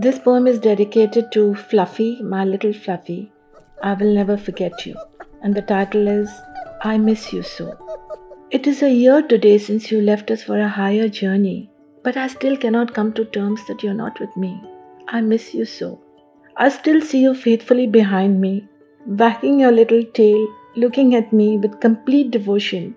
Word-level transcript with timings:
This 0.00 0.16
poem 0.16 0.46
is 0.46 0.60
dedicated 0.60 1.32
to 1.32 1.56
Fluffy, 1.56 2.22
my 2.22 2.44
little 2.44 2.72
Fluffy. 2.72 3.32
I 3.82 3.94
will 3.94 4.14
never 4.14 4.36
forget 4.36 4.86
you. 4.86 4.94
And 5.42 5.52
the 5.52 5.62
title 5.62 6.06
is 6.06 6.30
I 6.82 6.98
Miss 6.98 7.32
You 7.32 7.42
So. 7.42 7.76
It 8.52 8.68
is 8.68 8.80
a 8.80 8.92
year 8.92 9.22
today 9.22 9.58
since 9.58 9.90
you 9.90 10.00
left 10.00 10.30
us 10.30 10.44
for 10.44 10.56
a 10.56 10.68
higher 10.68 11.08
journey, 11.08 11.68
but 12.04 12.16
I 12.16 12.28
still 12.28 12.56
cannot 12.56 12.94
come 12.94 13.12
to 13.14 13.24
terms 13.24 13.66
that 13.66 13.82
you're 13.82 13.92
not 13.92 14.20
with 14.20 14.36
me. 14.36 14.62
I 15.08 15.20
miss 15.20 15.52
you 15.52 15.64
so. 15.64 16.00
I 16.56 16.68
still 16.68 17.00
see 17.00 17.22
you 17.22 17.34
faithfully 17.34 17.88
behind 17.88 18.40
me, 18.40 18.68
wagging 19.04 19.58
your 19.58 19.72
little 19.72 20.04
tail, 20.04 20.46
looking 20.76 21.16
at 21.16 21.32
me 21.32 21.58
with 21.58 21.80
complete 21.80 22.30
devotion, 22.30 22.94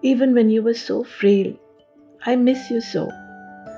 even 0.00 0.32
when 0.32 0.48
you 0.48 0.62
were 0.62 0.72
so 0.72 1.04
frail. 1.04 1.52
I 2.24 2.36
miss 2.36 2.70
you 2.70 2.80
so. 2.80 3.10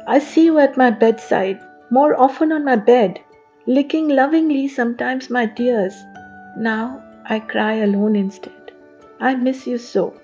I 0.06 0.20
see 0.20 0.44
you 0.44 0.60
at 0.60 0.76
my 0.76 0.90
bedside, 0.92 1.60
more 1.90 2.18
often 2.20 2.52
on 2.52 2.64
my 2.64 2.76
bed, 2.76 3.20
licking 3.66 4.08
lovingly 4.08 4.66
sometimes 4.68 5.30
my 5.30 5.46
tears. 5.46 5.94
Now 6.56 7.02
I 7.28 7.40
cry 7.40 7.74
alone 7.74 8.16
instead. 8.16 8.72
I 9.20 9.34
miss 9.34 9.66
you 9.66 9.78
so. 9.78 10.14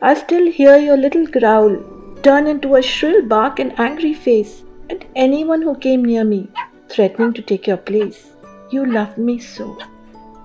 I 0.00 0.14
still 0.14 0.50
hear 0.50 0.76
your 0.76 0.96
little 0.96 1.26
growl 1.26 1.76
turn 2.22 2.46
into 2.46 2.74
a 2.76 2.82
shrill 2.82 3.22
bark 3.22 3.58
and 3.58 3.78
angry 3.78 4.14
face 4.14 4.62
at 4.90 5.04
anyone 5.14 5.62
who 5.62 5.74
came 5.76 6.04
near 6.04 6.24
me, 6.24 6.48
threatening 6.88 7.32
to 7.34 7.42
take 7.42 7.66
your 7.66 7.76
place. 7.76 8.30
You 8.70 8.84
loved 8.86 9.18
me 9.18 9.38
so. 9.38 9.78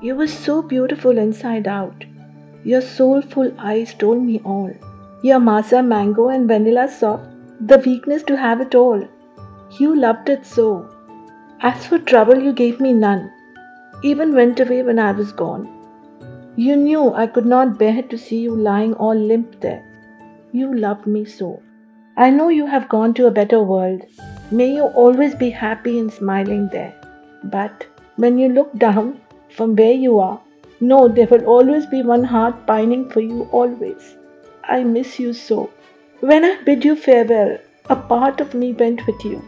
You 0.02 0.16
were 0.16 0.28
so 0.28 0.62
beautiful 0.62 1.18
inside 1.18 1.68
out. 1.68 2.06
Your 2.64 2.82
soulful 2.82 3.54
eyes 3.60 3.94
told 3.94 4.22
me 4.22 4.42
all. 4.46 4.74
Your 5.24 5.40
masa 5.40 5.86
mango 5.86 6.30
and 6.30 6.48
vanilla 6.48 6.88
soft 6.90 7.26
the 7.60 7.78
weakness 7.78 8.24
to 8.24 8.38
have 8.38 8.60
it 8.60 8.76
all. 8.76 9.08
You 9.80 9.96
loved 9.96 10.30
it 10.30 10.46
so. 10.46 10.88
As 11.62 11.88
for 11.88 11.98
trouble, 11.98 12.40
you 12.40 12.54
gave 12.54 12.80
me 12.80 12.94
none, 12.94 13.32
even 14.04 14.36
went 14.36 14.60
away 14.60 14.84
when 14.84 15.00
I 15.00 15.12
was 15.12 15.32
gone. 15.32 15.68
You 16.56 16.76
knew 16.76 17.14
I 17.14 17.26
could 17.26 17.48
not 17.48 17.80
bear 17.80 18.04
to 18.04 18.18
see 18.18 18.40
you 18.40 18.56
lying 18.56 18.94
all 18.96 19.16
limp 19.16 19.62
there. 19.62 19.84
You 20.52 20.76
loved 20.76 21.08
me 21.08 21.26
so. 21.26 21.62
I 22.16 22.30
know 22.30 22.50
you 22.50 22.68
have 22.68 22.88
gone 22.88 23.16
to 23.16 23.26
a 23.26 23.32
better 23.32 23.64
world. 23.64 24.04
May 24.52 24.76
you 24.76 24.84
always 25.04 25.34
be 25.34 25.50
happy 25.50 25.98
and 25.98 26.14
smiling 26.14 26.68
there. 26.68 26.94
But 27.44 27.88
when 28.18 28.38
you 28.38 28.50
look 28.50 28.76
down 28.76 29.22
from 29.50 29.76
where 29.76 29.94
you 29.94 30.20
are, 30.20 30.40
know 30.82 31.08
there 31.08 31.28
will 31.28 31.46
always 31.46 31.88
be 31.88 32.04
one 32.04 32.24
heart 32.24 32.68
pining 32.68 33.10
for 33.10 33.22
you 33.22 33.48
always. 33.52 34.18
I 34.64 34.84
miss 34.84 35.20
you 35.20 35.34
so. 35.34 35.72
When 36.20 36.46
I 36.46 36.62
bid 36.64 36.86
you 36.86 36.96
farewell, 36.96 37.58
a 37.90 37.96
part 37.96 38.40
of 38.40 38.54
me 38.54 38.72
went 38.74 39.08
with 39.08 39.26
you. 39.26 39.42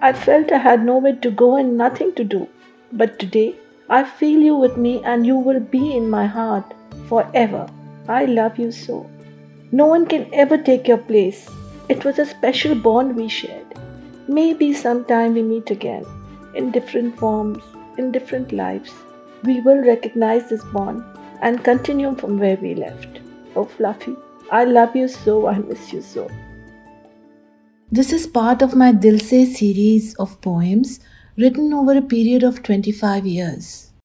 I 0.00 0.12
felt 0.12 0.52
I 0.52 0.58
had 0.58 0.84
nowhere 0.84 1.16
to 1.16 1.30
go 1.30 1.56
and 1.56 1.76
nothing 1.76 2.14
to 2.14 2.22
do. 2.22 2.48
But 2.92 3.18
today, 3.18 3.56
I 3.90 4.04
feel 4.04 4.40
you 4.40 4.54
with 4.54 4.76
me 4.76 5.02
and 5.02 5.26
you 5.26 5.36
will 5.36 5.58
be 5.58 5.96
in 5.96 6.08
my 6.08 6.26
heart 6.26 6.72
forever. 7.08 7.68
I 8.06 8.26
love 8.26 8.58
you 8.58 8.70
so. 8.70 9.10
No 9.72 9.86
one 9.86 10.06
can 10.06 10.32
ever 10.32 10.56
take 10.56 10.86
your 10.86 10.98
place. 10.98 11.50
It 11.88 12.04
was 12.04 12.18
a 12.18 12.26
special 12.26 12.74
bond 12.74 13.16
we 13.16 13.28
shared. 13.28 13.66
Maybe 14.28 14.72
sometime 14.72 15.34
we 15.34 15.42
meet 15.42 15.70
again, 15.70 16.06
in 16.54 16.70
different 16.70 17.18
forms, 17.18 17.62
in 17.96 18.12
different 18.12 18.52
lives. 18.52 18.92
We 19.42 19.60
will 19.62 19.82
recognize 19.84 20.48
this 20.48 20.64
bond 20.64 21.02
and 21.42 21.64
continue 21.64 22.14
from 22.14 22.38
where 22.38 22.56
we 22.56 22.74
left. 22.74 23.20
Oh, 23.56 23.64
Fluffy. 23.64 24.14
I 24.52 24.64
love 24.64 24.94
you 24.94 25.08
so, 25.08 25.48
I 25.48 25.58
miss 25.58 25.92
you 25.92 26.02
so. 26.02 26.30
This 27.90 28.12
is 28.12 28.26
part 28.26 28.60
of 28.60 28.76
my 28.76 28.92
Dil 28.92 29.18
Se 29.18 29.46
series 29.46 30.14
of 30.16 30.38
poems 30.42 31.00
written 31.38 31.72
over 31.72 31.96
a 31.96 32.02
period 32.02 32.42
of 32.42 32.62
25 32.62 33.26
years. 33.26 33.87